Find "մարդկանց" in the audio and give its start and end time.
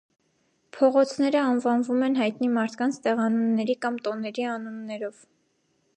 2.55-2.99